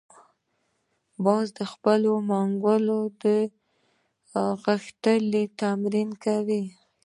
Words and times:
باز 1.25 1.47
د 1.59 1.61
خپلو 1.71 2.11
منګولو 2.29 2.99
غښتلي 4.63 5.43
تمرین 5.59 6.09
کوي 6.23 6.63